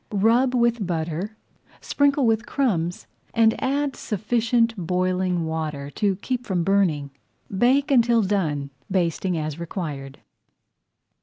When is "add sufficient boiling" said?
3.63-5.45